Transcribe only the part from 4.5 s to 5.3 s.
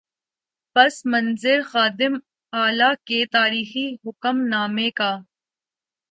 نامے کا۔